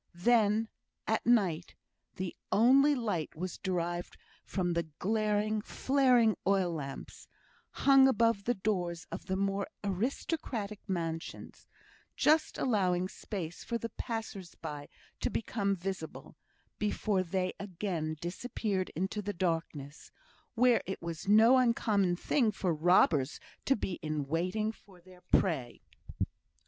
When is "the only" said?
2.15-2.95